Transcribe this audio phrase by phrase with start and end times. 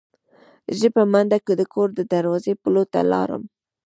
[0.79, 3.43] زه په منډه د کور د دروازې پلو ته لاړم.